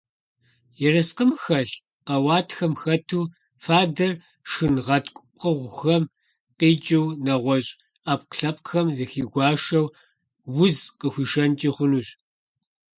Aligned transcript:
Ерыскъым 0.85 1.31
хэлъ 1.41 1.73
къэуатхэм 2.05 2.73
хэту 2.81 3.21
фадэр 3.63 4.13
шхынгъэткӀу 4.49 5.23
пкъыгъухэм 5.31 6.03
къикӀыу, 6.57 7.05
нэгъуэщӀ 7.25 7.77
Ӏэпкълъэпкъхэм 8.05 8.87
зыхигуашэу, 8.97 9.85
уз 10.63 10.77
къахуишэнкӀи 10.99 11.69
хъунущ. 11.75 12.07